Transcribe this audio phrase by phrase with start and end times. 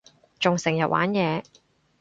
[0.39, 1.43] 仲成日玩嘢